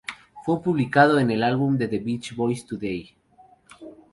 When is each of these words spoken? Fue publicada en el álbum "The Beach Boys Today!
Fue 0.43 0.63
publicada 0.63 1.21
en 1.21 1.29
el 1.29 1.43
álbum 1.43 1.77
"The 1.77 1.85
Beach 1.99 2.33
Boys 2.35 2.65
Today! 2.65 3.15